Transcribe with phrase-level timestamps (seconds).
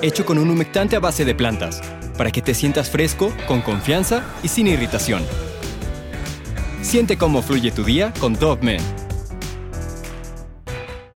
[0.00, 1.82] hecho con un humectante a base de plantas,
[2.16, 5.22] para que te sientas fresco, con confianza y sin irritación.
[6.82, 8.76] Siente cómo fluye tu día con Dove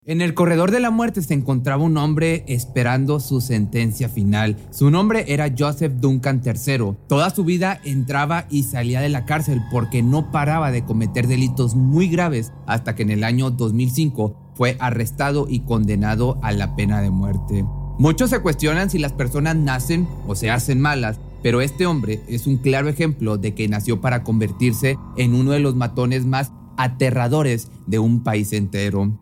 [0.06, 4.58] En el corredor de la muerte se encontraba un hombre esperando su sentencia final.
[4.72, 6.98] Su nombre era Joseph Duncan III.
[7.08, 11.76] Toda su vida entraba y salía de la cárcel porque no paraba de cometer delitos
[11.76, 17.02] muy graves hasta que en el año 2005 fue arrestado y condenado a la pena
[17.02, 17.66] de muerte.
[18.00, 22.48] Muchos se cuestionan si las personas nacen o se hacen malas, pero este hombre es
[22.48, 27.70] un claro ejemplo de que nació para convertirse en uno de los matones más aterradores
[27.86, 29.20] de un país entero.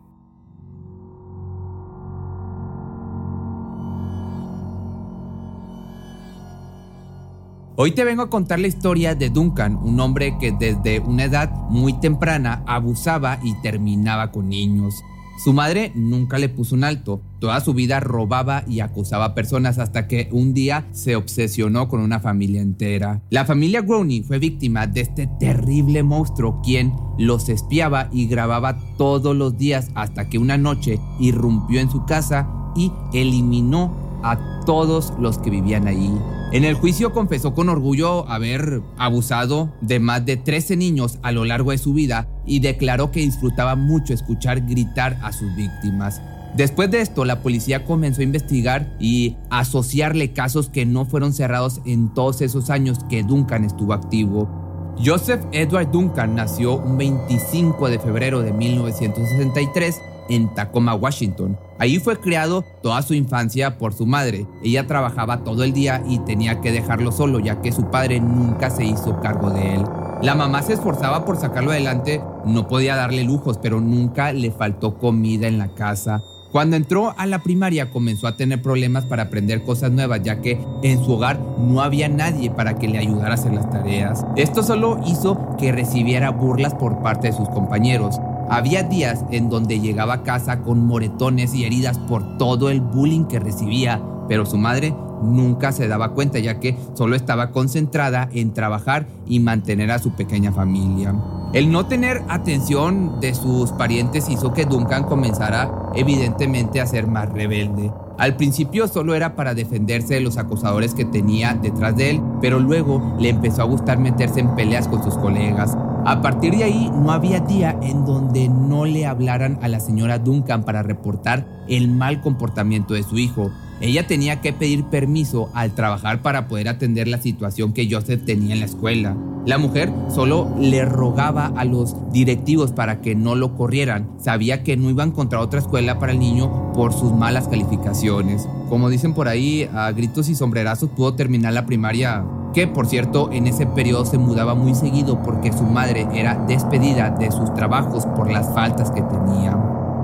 [7.76, 11.50] Hoy te vengo a contar la historia de Duncan, un hombre que desde una edad
[11.68, 15.02] muy temprana abusaba y terminaba con niños.
[15.38, 17.22] Su madre nunca le puso un alto.
[17.40, 22.20] Toda su vida robaba y acusaba personas hasta que un día se obsesionó con una
[22.20, 23.22] familia entera.
[23.30, 29.34] La familia Growney fue víctima de este terrible monstruo quien los espiaba y grababa todos
[29.34, 35.38] los días hasta que una noche irrumpió en su casa y eliminó a todos los
[35.38, 36.12] que vivían ahí.
[36.52, 41.46] En el juicio confesó con orgullo haber abusado de más de 13 niños a lo
[41.46, 46.20] largo de su vida y declaró que disfrutaba mucho escuchar gritar a sus víctimas.
[46.54, 51.80] Después de esto, la policía comenzó a investigar y asociarle casos que no fueron cerrados
[51.86, 54.94] en todos esos años que Duncan estuvo activo.
[55.02, 61.58] Joseph Edward Duncan nació un 25 de febrero de 1963 en Tacoma, Washington.
[61.78, 64.46] Ahí fue criado toda su infancia por su madre.
[64.62, 68.70] Ella trabajaba todo el día y tenía que dejarlo solo ya que su padre nunca
[68.70, 69.84] se hizo cargo de él.
[70.22, 74.96] La mamá se esforzaba por sacarlo adelante, no podía darle lujos, pero nunca le faltó
[74.96, 76.22] comida en la casa.
[76.52, 80.62] Cuando entró a la primaria comenzó a tener problemas para aprender cosas nuevas ya que
[80.82, 84.26] en su hogar no había nadie para que le ayudara a hacer las tareas.
[84.36, 88.20] Esto solo hizo que recibiera burlas por parte de sus compañeros.
[88.52, 93.24] Había días en donde llegaba a casa con moretones y heridas por todo el bullying
[93.24, 98.52] que recibía, pero su madre nunca se daba cuenta ya que solo estaba concentrada en
[98.52, 101.14] trabajar y mantener a su pequeña familia.
[101.54, 107.32] El no tener atención de sus parientes hizo que Duncan comenzara evidentemente a ser más
[107.32, 107.90] rebelde.
[108.18, 112.60] Al principio solo era para defenderse de los acosadores que tenía detrás de él, pero
[112.60, 115.74] luego le empezó a gustar meterse en peleas con sus colegas.
[116.04, 120.18] A partir de ahí no había día en donde no le hablaran a la señora
[120.18, 123.52] Duncan para reportar el mal comportamiento de su hijo.
[123.80, 128.54] Ella tenía que pedir permiso al trabajar para poder atender la situación que Joseph tenía
[128.54, 129.16] en la escuela.
[129.46, 134.08] La mujer solo le rogaba a los directivos para que no lo corrieran.
[134.20, 138.48] Sabía que no iba a encontrar otra escuela para el niño por sus malas calificaciones.
[138.68, 143.30] Como dicen por ahí, a gritos y sombrerazos pudo terminar la primaria que por cierto
[143.32, 148.06] en ese periodo se mudaba muy seguido porque su madre era despedida de sus trabajos
[148.06, 149.56] por las faltas que tenía.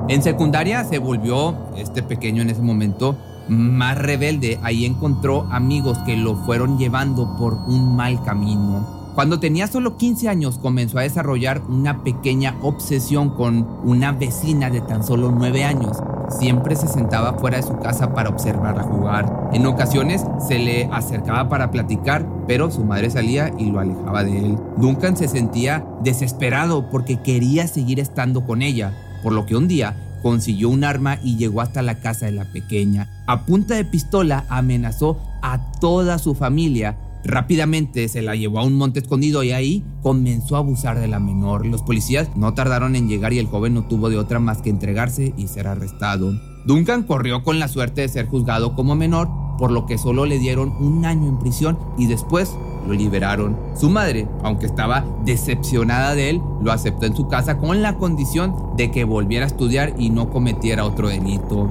[0.08, 3.16] En secundaria se volvió, este pequeño en ese momento,
[3.48, 4.58] más rebelde.
[4.62, 8.86] Ahí encontró amigos que lo fueron llevando por un mal camino.
[9.14, 14.80] Cuando tenía solo 15 años comenzó a desarrollar una pequeña obsesión con una vecina de
[14.80, 15.98] tan solo 9 años.
[16.28, 19.50] Siempre se sentaba fuera de su casa para observarla jugar.
[19.52, 24.38] En ocasiones se le acercaba para platicar, pero su madre salía y lo alejaba de
[24.38, 24.58] él.
[24.76, 28.92] Duncan se sentía desesperado porque quería seguir estando con ella,
[29.22, 32.44] por lo que un día consiguió un arma y llegó hasta la casa de la
[32.44, 33.08] pequeña.
[33.26, 38.74] A punta de pistola amenazó a toda su familia Rápidamente se la llevó a un
[38.74, 41.66] monte escondido y ahí comenzó a abusar de la menor.
[41.66, 44.70] Los policías no tardaron en llegar y el joven no tuvo de otra más que
[44.70, 46.32] entregarse y ser arrestado.
[46.64, 49.28] Duncan corrió con la suerte de ser juzgado como menor,
[49.58, 52.54] por lo que solo le dieron un año en prisión y después
[52.86, 53.56] lo liberaron.
[53.74, 58.54] Su madre, aunque estaba decepcionada de él, lo aceptó en su casa con la condición
[58.76, 61.68] de que volviera a estudiar y no cometiera otro delito.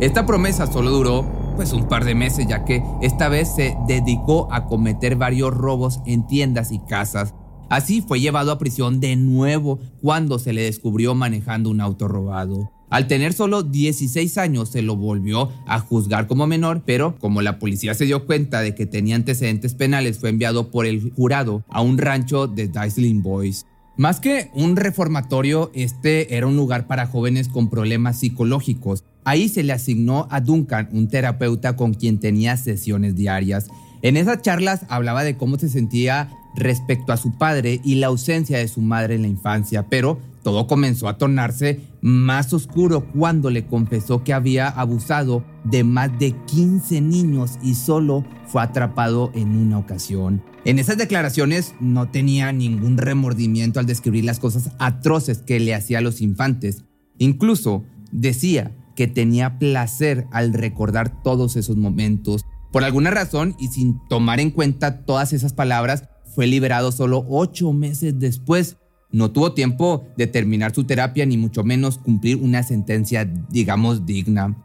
[0.00, 4.46] Esta promesa solo duró pues un par de meses, ya que esta vez se dedicó
[4.52, 7.34] a cometer varios robos en tiendas y casas.
[7.68, 12.70] Así fue llevado a prisión de nuevo cuando se le descubrió manejando un auto robado.
[12.90, 17.58] Al tener solo 16 años se lo volvió a juzgar como menor, pero como la
[17.58, 21.80] policía se dio cuenta de que tenía antecedentes penales fue enviado por el jurado a
[21.80, 23.66] un rancho de Daisling Boys.
[23.96, 29.02] Más que un reformatorio, este era un lugar para jóvenes con problemas psicológicos.
[29.28, 33.66] Ahí se le asignó a Duncan un terapeuta con quien tenía sesiones diarias.
[34.00, 38.56] En esas charlas hablaba de cómo se sentía respecto a su padre y la ausencia
[38.56, 43.66] de su madre en la infancia, pero todo comenzó a tornarse más oscuro cuando le
[43.66, 49.76] confesó que había abusado de más de 15 niños y solo fue atrapado en una
[49.76, 50.42] ocasión.
[50.64, 55.98] En esas declaraciones no tenía ningún remordimiento al describir las cosas atroces que le hacía
[55.98, 56.84] a los infantes.
[57.18, 62.44] Incluso decía que tenía placer al recordar todos esos momentos.
[62.72, 67.72] Por alguna razón y sin tomar en cuenta todas esas palabras, fue liberado solo ocho
[67.72, 68.76] meses después.
[69.12, 74.56] No tuvo tiempo de terminar su terapia ni mucho menos cumplir una sentencia, digamos, digna.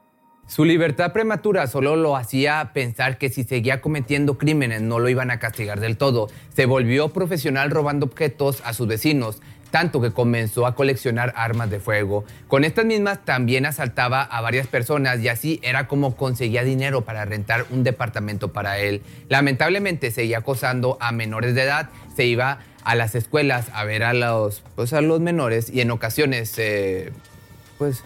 [0.47, 5.31] Su libertad prematura solo lo hacía pensar que si seguía cometiendo crímenes no lo iban
[5.31, 6.27] a castigar del todo.
[6.55, 9.41] Se volvió profesional robando objetos a sus vecinos,
[9.73, 12.25] tanto que comenzó a coleccionar armas de fuego.
[12.47, 17.25] Con estas mismas también asaltaba a varias personas y así era como conseguía dinero para
[17.25, 19.01] rentar un departamento para él.
[19.29, 24.13] Lamentablemente seguía acosando a menores de edad, se iba a las escuelas a ver a
[24.13, 27.11] los, pues, a los menores y en ocasiones, eh,
[27.79, 28.03] pues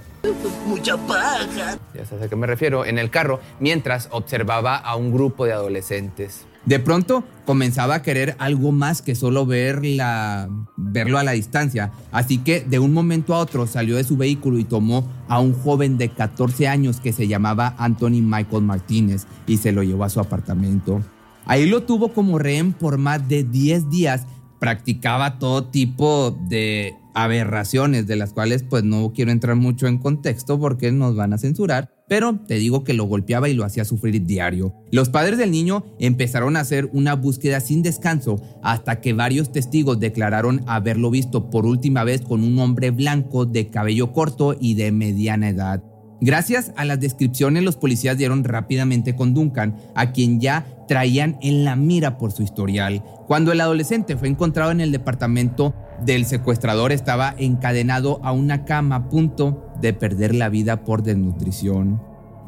[0.66, 1.78] Mucha paja.
[1.94, 2.86] Ya sabes a qué me refiero.
[2.86, 6.47] En el carro, mientras observaba a un grupo de adolescentes.
[6.68, 11.94] De pronto comenzaba a querer algo más que solo verlo a la distancia.
[12.12, 15.54] Así que de un momento a otro salió de su vehículo y tomó a un
[15.54, 20.10] joven de 14 años que se llamaba Anthony Michael Martínez y se lo llevó a
[20.10, 21.02] su apartamento.
[21.46, 24.26] Ahí lo tuvo como rehén por más de 10 días.
[24.60, 30.60] Practicaba todo tipo de aberraciones de las cuales pues no quiero entrar mucho en contexto
[30.60, 34.24] porque nos van a censurar, pero te digo que lo golpeaba y lo hacía sufrir
[34.24, 34.76] diario.
[34.92, 40.00] Los padres del niño empezaron a hacer una búsqueda sin descanso hasta que varios testigos
[40.00, 44.92] declararon haberlo visto por última vez con un hombre blanco de cabello corto y de
[44.92, 45.84] mediana edad.
[46.22, 51.64] Gracias a las descripciones los policías dieron rápidamente con Duncan, a quien ya traían en
[51.64, 53.04] la mira por su historial.
[53.28, 55.74] Cuando el adolescente fue encontrado en el departamento
[56.04, 62.02] del secuestrador estaba encadenado a una cama a punto de perder la vida por desnutrición.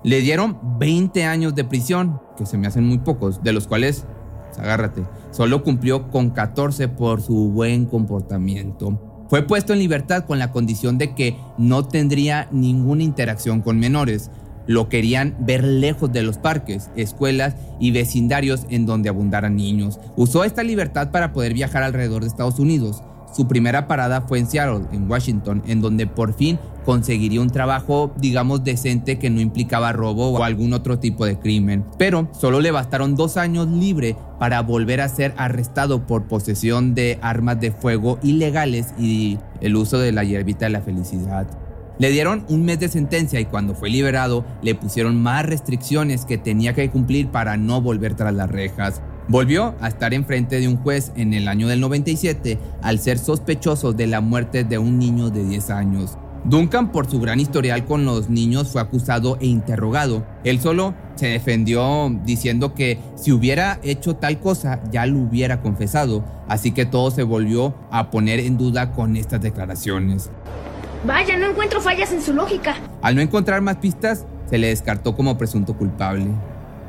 [0.04, 4.06] Le dieron 20 años de prisión, que se me hacen muy pocos, de los cuales,
[4.46, 9.26] pues, agárrate, solo cumplió con 14 por su buen comportamiento.
[9.30, 14.32] Fue puesto en libertad con la condición de que no tendría ninguna interacción con menores.
[14.68, 20.00] Lo querían ver lejos de los parques, escuelas y vecindarios en donde abundaran niños.
[20.16, 23.02] Usó esta libertad para poder viajar alrededor de Estados Unidos.
[23.36, 28.12] Su primera parada fue en Seattle, en Washington, en donde por fin conseguiría un trabajo,
[28.18, 31.86] digamos, decente que no implicaba robo o algún otro tipo de crimen.
[32.00, 37.20] Pero solo le bastaron dos años libre para volver a ser arrestado por posesión de
[37.22, 41.48] armas de fuego ilegales y el uso de la hierbita de la felicidad.
[42.00, 46.38] Le dieron un mes de sentencia y cuando fue liberado le pusieron más restricciones que
[46.38, 49.02] tenía que cumplir para no volver tras las rejas.
[49.28, 53.92] Volvió a estar enfrente de un juez en el año del 97 al ser sospechoso
[53.92, 56.18] de la muerte de un niño de 10 años.
[56.46, 60.26] Duncan, por su gran historial con los niños, fue acusado e interrogado.
[60.46, 66.24] Él solo se defendió diciendo que si hubiera hecho tal cosa ya lo hubiera confesado,
[66.48, 70.32] así que todo se volvió a poner en duda con estas declaraciones.
[71.06, 72.76] Vaya, no encuentro fallas en su lógica.
[73.02, 76.28] Al no encontrar más pistas, se le descartó como presunto culpable.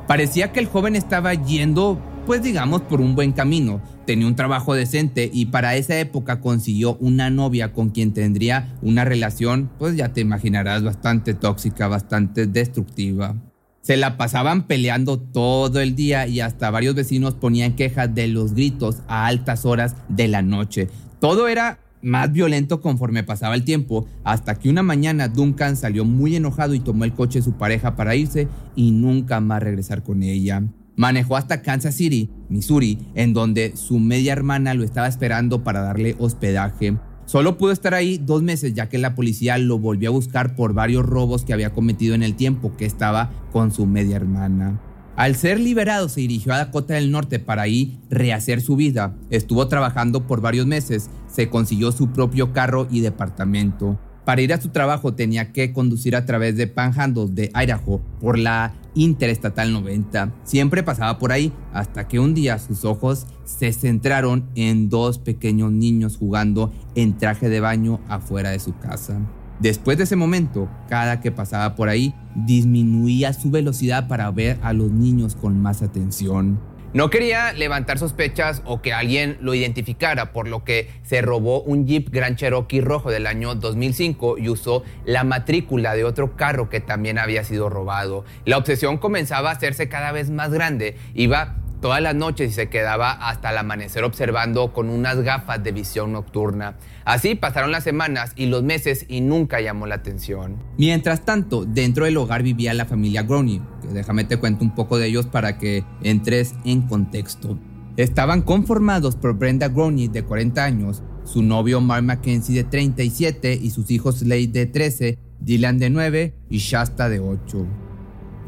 [0.06, 3.80] Parecía que el joven estaba yendo pues digamos por un buen camino.
[4.06, 9.04] Tenía un trabajo decente y para esa época consiguió una novia con quien tendría una
[9.04, 13.34] relación, pues ya te imaginarás, bastante tóxica, bastante destructiva.
[13.82, 18.54] Se la pasaban peleando todo el día y hasta varios vecinos ponían quejas de los
[18.54, 20.88] gritos a altas horas de la noche.
[21.18, 26.36] Todo era más violento conforme pasaba el tiempo, hasta que una mañana Duncan salió muy
[26.36, 30.22] enojado y tomó el coche de su pareja para irse y nunca más regresar con
[30.22, 30.62] ella.
[30.96, 36.16] Manejó hasta Kansas City, Missouri, en donde su media hermana lo estaba esperando para darle
[36.18, 36.96] hospedaje.
[37.24, 40.74] Solo pudo estar ahí dos meses ya que la policía lo volvió a buscar por
[40.74, 44.80] varios robos que había cometido en el tiempo que estaba con su media hermana.
[45.20, 49.14] Al ser liberado se dirigió a Dakota del Norte para ahí rehacer su vida.
[49.28, 54.00] Estuvo trabajando por varios meses, se consiguió su propio carro y departamento.
[54.24, 58.38] Para ir a su trabajo tenía que conducir a través de Panhandle de Idaho por
[58.38, 60.32] la Interestatal 90.
[60.44, 65.70] Siempre pasaba por ahí hasta que un día sus ojos se centraron en dos pequeños
[65.70, 69.20] niños jugando en traje de baño afuera de su casa.
[69.60, 74.72] Después de ese momento, cada que pasaba por ahí, disminuía su velocidad para ver a
[74.72, 76.58] los niños con más atención.
[76.92, 81.86] No quería levantar sospechas o que alguien lo identificara, por lo que se robó un
[81.86, 86.80] Jeep Grand Cherokee rojo del año 2005 y usó la matrícula de otro carro que
[86.80, 88.24] también había sido robado.
[88.44, 90.96] La obsesión comenzaba a hacerse cada vez más grande.
[91.14, 95.72] Iba todas las noches y se quedaba hasta el amanecer observando con unas gafas de
[95.72, 96.76] visión nocturna.
[97.04, 100.62] Así pasaron las semanas y los meses y nunca llamó la atención.
[100.78, 105.06] Mientras tanto, dentro del hogar vivía la familia Groening, déjame te cuento un poco de
[105.08, 107.58] ellos para que entres en contexto.
[107.96, 113.70] Estaban conformados por Brenda Groening de 40 años, su novio Mark Mackenzie de 37 y
[113.70, 117.89] sus hijos Slade de 13, Dylan de 9 y Shasta de 8.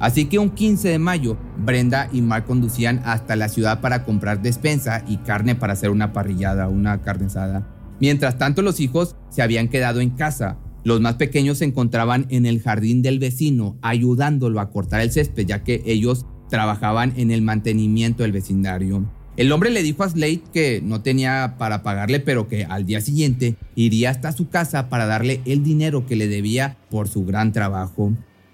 [0.02, 4.42] Así que un 15 de mayo, Brenda y Mark conducían hasta la ciudad para comprar
[4.42, 7.68] despensa y carne para hacer una parrillada, una carne asada.
[8.00, 10.58] Mientras tanto, los hijos se habían quedado en casa.
[10.82, 15.46] Los más pequeños se encontraban en el jardín del vecino, ayudándolo a cortar el césped,
[15.46, 19.08] ya que ellos trabajaban en el mantenimiento del vecindario.
[19.36, 23.00] El hombre le dijo a Slade que no tenía para pagarle, pero que al día
[23.00, 27.52] siguiente iría hasta su casa para darle el dinero que le debía por su gran
[27.52, 28.12] trabajo.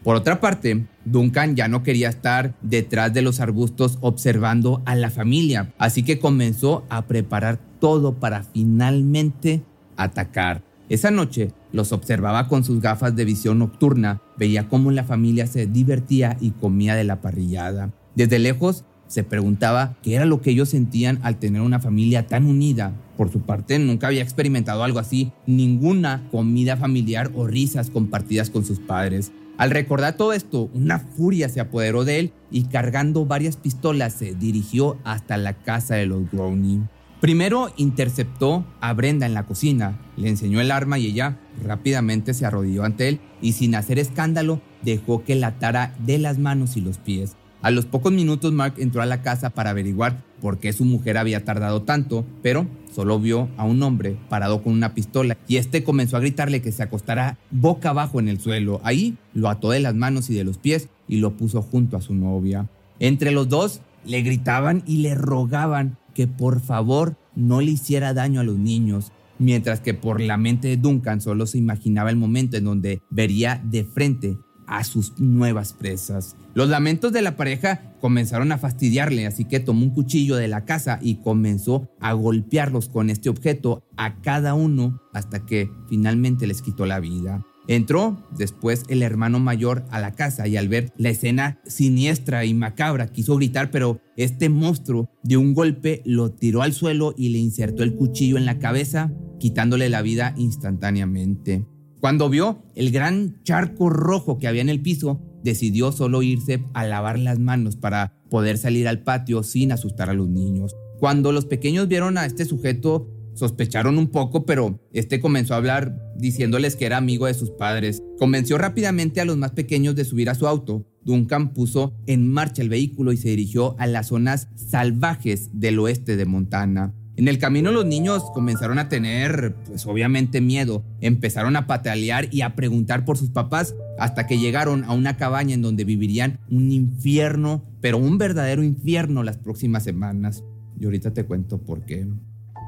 [0.09, 5.11] Por otra parte, Duncan ya no quería estar detrás de los arbustos observando a la
[5.11, 9.61] familia, así que comenzó a preparar todo para finalmente
[9.99, 10.63] atacar.
[10.89, 15.67] Esa noche los observaba con sus gafas de visión nocturna, veía cómo la familia se
[15.67, 17.93] divertía y comía de la parrillada.
[18.15, 22.47] Desde lejos se preguntaba qué era lo que ellos sentían al tener una familia tan
[22.47, 22.95] unida.
[23.19, 28.65] Por su parte, nunca había experimentado algo así, ninguna comida familiar o risas compartidas con
[28.65, 29.33] sus padres.
[29.59, 34.35] Al recordar todo esto, una furia se apoderó de él y cargando varias pistolas se
[34.35, 36.89] dirigió hasta la casa de los Groening.
[37.21, 42.47] Primero interceptó a Brenda en la cocina, le enseñó el arma y ella rápidamente se
[42.47, 46.81] arrodilló ante él y sin hacer escándalo dejó que la atara de las manos y
[46.81, 47.35] los pies.
[47.61, 51.19] A los pocos minutos Mark entró a la casa para averiguar por qué su mujer
[51.19, 55.85] había tardado tanto, pero solo vio a un hombre parado con una pistola y este
[55.85, 58.81] comenzó a gritarle que se acostara boca abajo en el suelo.
[58.85, 62.03] Ahí lo ató de las manos y de los pies y lo puso junto a
[62.03, 62.69] su novia.
[62.99, 68.41] Entre los dos le gritaban y le rogaban que por favor no le hiciera daño
[68.41, 72.57] a los niños, mientras que por la mente de Duncan solo se imaginaba el momento
[72.57, 76.37] en donde vería de frente a sus nuevas presas.
[76.55, 80.65] Los lamentos de la pareja comenzaron a fastidiarle, así que tomó un cuchillo de la
[80.65, 86.63] casa y comenzó a golpearlos con este objeto a cada uno hasta que finalmente les
[86.63, 87.45] quitó la vida.
[87.69, 92.55] Entró después el hermano mayor a la casa y al ver la escena siniestra y
[92.55, 97.39] macabra quiso gritar, pero este monstruo de un golpe lo tiró al suelo y le
[97.39, 101.67] insertó el cuchillo en la cabeza, quitándole la vida instantáneamente.
[102.01, 106.87] Cuando vio el gran charco rojo que había en el piso, decidió solo irse a
[106.87, 110.77] lavar las manos para poder salir al patio sin asustar a los niños.
[111.01, 115.97] Cuando los pequeños vieron a este sujeto, sospecharon un poco, pero este comenzó a hablar
[116.17, 118.03] diciéndoles que era amigo de sus padres.
[118.19, 120.87] Convenció rápidamente a los más pequeños de subir a su auto.
[121.05, 126.17] Duncan puso en marcha el vehículo y se dirigió a las zonas salvajes del oeste
[126.17, 126.95] de Montana.
[127.19, 132.43] En el camino los niños comenzaron a tener, pues obviamente miedo, empezaron a patalear y
[132.43, 136.71] a preguntar por sus papás hasta que llegaron a una cabaña en donde vivirían un
[136.71, 140.45] infierno, pero un verdadero infierno las próximas semanas.
[140.79, 142.07] Y ahorita te cuento por qué.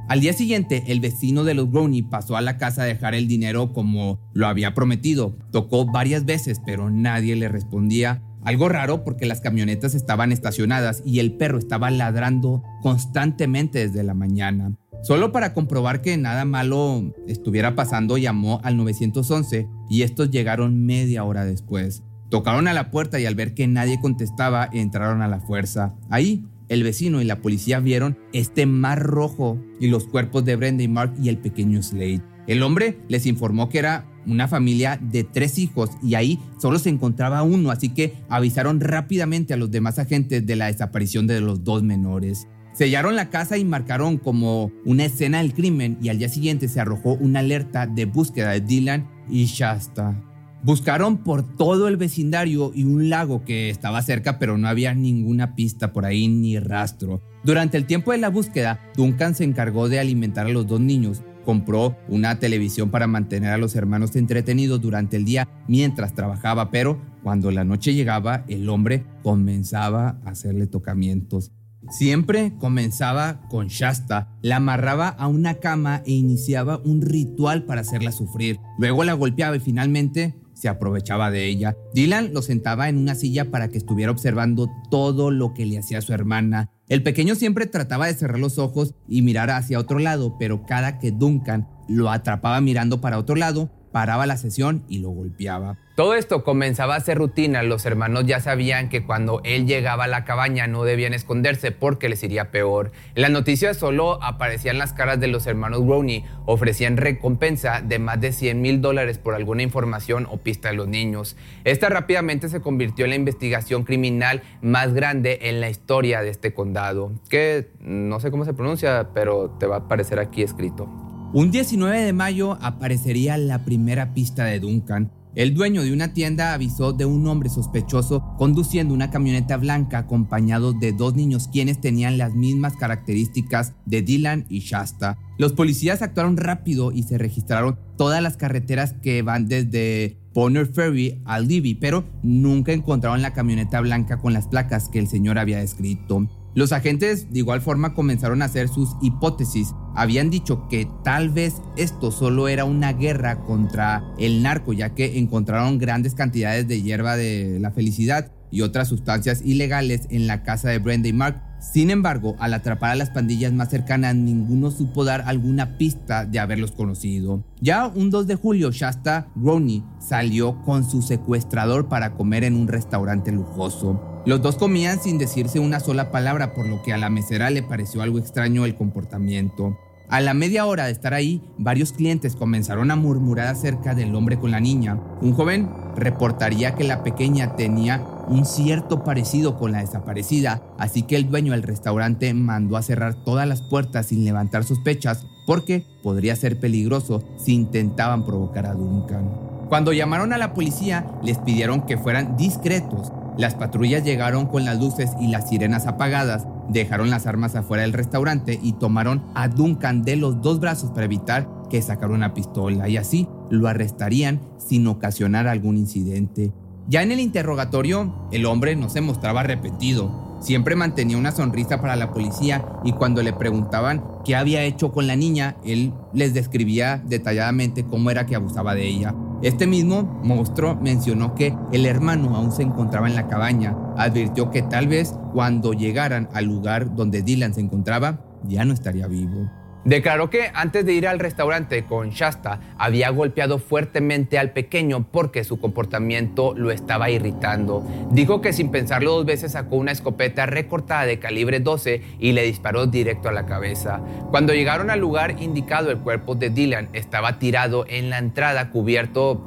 [0.08, 3.28] Al día siguiente, el vecino de los Brownie pasó a la casa a dejar el
[3.28, 5.36] dinero como lo había prometido.
[5.52, 11.18] Tocó varias veces, pero nadie le respondía algo raro porque las camionetas estaban estacionadas y
[11.18, 14.74] el perro estaba ladrando constantemente desde la mañana.
[15.02, 21.24] Solo para comprobar que nada malo estuviera pasando, llamó al 911 y estos llegaron media
[21.24, 22.02] hora después.
[22.28, 25.94] Tocaron a la puerta y al ver que nadie contestaba, entraron a la fuerza.
[26.10, 30.84] Ahí, el vecino y la policía vieron este mar rojo y los cuerpos de Brenda
[30.84, 32.22] y Mark y el pequeño Slade.
[32.50, 36.88] El hombre les informó que era una familia de tres hijos y ahí solo se
[36.88, 41.62] encontraba uno, así que avisaron rápidamente a los demás agentes de la desaparición de los
[41.62, 42.48] dos menores.
[42.72, 46.80] Sellaron la casa y marcaron como una escena del crimen y al día siguiente se
[46.80, 50.20] arrojó una alerta de búsqueda de Dylan y Shasta.
[50.64, 55.54] Buscaron por todo el vecindario y un lago que estaba cerca, pero no había ninguna
[55.54, 57.22] pista por ahí ni rastro.
[57.44, 61.22] Durante el tiempo de la búsqueda, Duncan se encargó de alimentar a los dos niños.
[61.50, 67.00] Compró una televisión para mantener a los hermanos entretenidos durante el día mientras trabajaba, pero
[67.24, 71.50] cuando la noche llegaba, el hombre comenzaba a hacerle tocamientos.
[71.88, 78.12] Siempre comenzaba con Shasta, la amarraba a una cama e iniciaba un ritual para hacerla
[78.12, 78.60] sufrir.
[78.78, 81.76] Luego la golpeaba y finalmente se aprovechaba de ella.
[81.94, 86.02] Dylan lo sentaba en una silla para que estuviera observando todo lo que le hacía
[86.02, 86.70] su hermana.
[86.88, 90.98] El pequeño siempre trataba de cerrar los ojos y mirar hacia otro lado, pero cada
[90.98, 95.76] que Duncan lo atrapaba mirando para otro lado, paraba la sesión y lo golpeaba.
[96.00, 100.08] Todo esto comenzaba a ser rutina, los hermanos ya sabían que cuando él llegaba a
[100.08, 102.90] la cabaña no debían esconderse porque les iría peor.
[103.14, 108.18] En las noticias solo aparecían las caras de los hermanos Roney, ofrecían recompensa de más
[108.18, 111.36] de 100 mil dólares por alguna información o pista de los niños.
[111.64, 116.54] Esta rápidamente se convirtió en la investigación criminal más grande en la historia de este
[116.54, 121.09] condado, que no sé cómo se pronuncia, pero te va a aparecer aquí escrito.
[121.32, 125.12] Un 19 de mayo aparecería la primera pista de Duncan.
[125.36, 130.72] El dueño de una tienda avisó de un hombre sospechoso conduciendo una camioneta blanca acompañado
[130.72, 135.18] de dos niños quienes tenían las mismas características de Dylan y Shasta.
[135.38, 141.22] Los policías actuaron rápido y se registraron todas las carreteras que van desde Bonner Ferry
[141.24, 145.60] a Libby, pero nunca encontraron la camioneta blanca con las placas que el señor había
[145.60, 146.28] descrito.
[146.54, 149.72] Los agentes de igual forma comenzaron a hacer sus hipótesis.
[149.94, 155.18] Habían dicho que tal vez esto solo era una guerra contra el narco, ya que
[155.18, 160.70] encontraron grandes cantidades de hierba de la felicidad y otras sustancias ilegales en la casa
[160.70, 161.40] de Brenda y Mark.
[161.60, 166.38] Sin embargo, al atrapar a las pandillas más cercanas, ninguno supo dar alguna pista de
[166.38, 167.44] haberlos conocido.
[167.60, 172.66] Ya un 2 de julio, Shasta Roney salió con su secuestrador para comer en un
[172.66, 174.09] restaurante lujoso.
[174.26, 177.62] Los dos comían sin decirse una sola palabra, por lo que a la mesera le
[177.62, 179.78] pareció algo extraño el comportamiento.
[180.10, 184.38] A la media hora de estar ahí, varios clientes comenzaron a murmurar acerca del hombre
[184.38, 184.98] con la niña.
[185.22, 191.16] Un joven reportaría que la pequeña tenía un cierto parecido con la desaparecida, así que
[191.16, 196.36] el dueño del restaurante mandó a cerrar todas las puertas sin levantar sospechas porque podría
[196.36, 199.30] ser peligroso si intentaban provocar a Duncan.
[199.68, 204.78] Cuando llamaron a la policía, les pidieron que fueran discretos las patrullas llegaron con las
[204.78, 210.02] luces y las sirenas apagadas, dejaron las armas afuera del restaurante y tomaron a Duncan
[210.02, 214.86] de los dos brazos para evitar que sacara una pistola y así lo arrestarían sin
[214.86, 216.52] ocasionar algún incidente.
[216.88, 220.38] Ya en el interrogatorio, el hombre no se mostraba arrepentido.
[220.40, 225.06] Siempre mantenía una sonrisa para la policía y cuando le preguntaban qué había hecho con
[225.06, 229.14] la niña, él les describía detalladamente cómo era que abusaba de ella.
[229.42, 233.74] Este mismo monstruo mencionó que el hermano aún se encontraba en la cabaña.
[233.96, 239.06] Advirtió que tal vez cuando llegaran al lugar donde Dylan se encontraba, ya no estaría
[239.06, 239.50] vivo.
[239.84, 245.42] Declaró que antes de ir al restaurante con Shasta había golpeado fuertemente al pequeño porque
[245.42, 247.82] su comportamiento lo estaba irritando.
[248.10, 252.42] Dijo que sin pensarlo dos veces sacó una escopeta recortada de calibre 12 y le
[252.42, 254.02] disparó directo a la cabeza.
[254.30, 259.46] Cuando llegaron al lugar indicado el cuerpo de Dylan estaba tirado en la entrada cubierto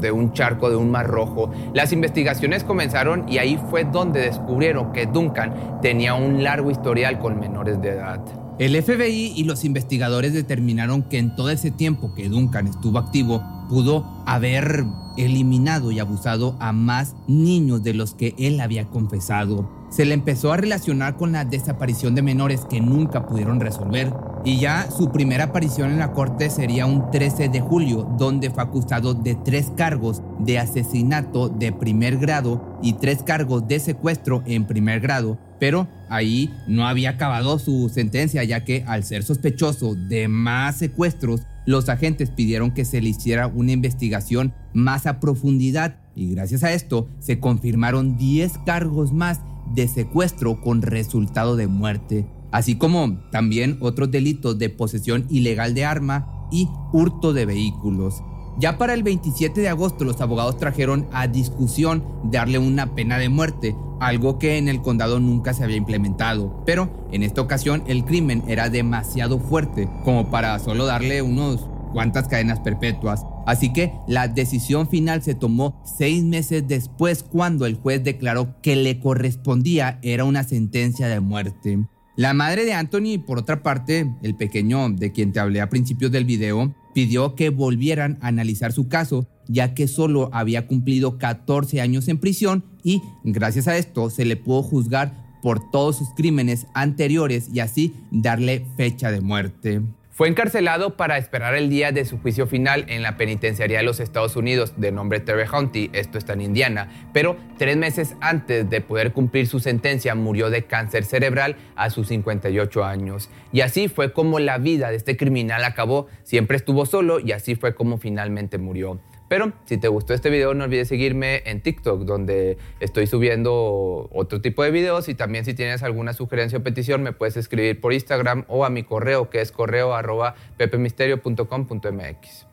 [0.00, 1.52] de un charco de un mar rojo.
[1.72, 7.38] Las investigaciones comenzaron y ahí fue donde descubrieron que Duncan tenía un largo historial con
[7.38, 8.47] menores de edad.
[8.58, 13.40] El FBI y los investigadores determinaron que en todo ese tiempo que Duncan estuvo activo,
[13.68, 14.84] pudo haber
[15.16, 19.70] eliminado y abusado a más niños de los que él había confesado.
[19.90, 24.12] Se le empezó a relacionar con la desaparición de menores que nunca pudieron resolver.
[24.44, 28.64] Y ya su primera aparición en la corte sería un 13 de julio, donde fue
[28.64, 34.66] acusado de tres cargos de asesinato de primer grado y tres cargos de secuestro en
[34.66, 35.38] primer grado.
[35.58, 41.42] Pero ahí no había acabado su sentencia, ya que al ser sospechoso de más secuestros,
[41.66, 46.72] los agentes pidieron que se le hiciera una investigación más a profundidad y gracias a
[46.72, 49.40] esto se confirmaron 10 cargos más
[49.74, 55.84] de secuestro con resultado de muerte, así como también otros delitos de posesión ilegal de
[55.84, 58.22] arma y hurto de vehículos.
[58.58, 63.28] Ya para el 27 de agosto los abogados trajeron a discusión darle una pena de
[63.28, 68.04] muerte, algo que en el condado nunca se había implementado, pero en esta ocasión el
[68.04, 73.24] crimen era demasiado fuerte como para solo darle unos cuántas cadenas perpetuas.
[73.46, 78.74] Así que la decisión final se tomó seis meses después cuando el juez declaró que
[78.74, 81.78] le correspondía era una sentencia de muerte.
[82.16, 86.10] La madre de Anthony, por otra parte, el pequeño de quien te hablé a principios
[86.10, 91.80] del video, pidió que volvieran a analizar su caso, ya que solo había cumplido 14
[91.80, 96.66] años en prisión y gracias a esto se le pudo juzgar por todos sus crímenes
[96.74, 99.80] anteriores y así darle fecha de muerte.
[100.18, 104.00] Fue encarcelado para esperar el día de su juicio final en la penitenciaría de los
[104.00, 108.80] Estados Unidos de nombre Terry Hunty, esto está en Indiana, pero tres meses antes de
[108.80, 113.30] poder cumplir su sentencia murió de cáncer cerebral a sus 58 años.
[113.52, 117.54] Y así fue como la vida de este criminal acabó, siempre estuvo solo y así
[117.54, 119.00] fue como finalmente murió.
[119.28, 124.40] Pero si te gustó este video, no olvides seguirme en TikTok, donde estoy subiendo otro
[124.40, 125.08] tipo de videos.
[125.08, 128.70] Y también si tienes alguna sugerencia o petición, me puedes escribir por Instagram o a
[128.70, 132.46] mi correo, que es correo arroba pepemisterio.com.mx.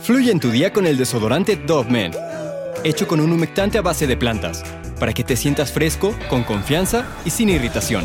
[0.00, 2.12] Fluye en tu día con el desodorante Dove Men,
[2.84, 4.62] hecho con un humectante a base de plantas,
[5.00, 8.04] para que te sientas fresco, con confianza y sin irritación.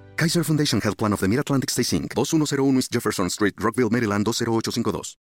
[0.15, 2.13] Kaiser Foundation Health Plan of the Mid-Atlantic Stay Inc.
[2.13, 5.15] 2101 East Jefferson Street, Rockville, Maryland 20852.